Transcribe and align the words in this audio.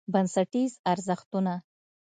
بنسټیز 0.13 0.71
ارزښتونه: 0.91 1.53